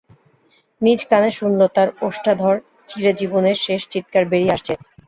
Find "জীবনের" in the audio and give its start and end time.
3.19-3.57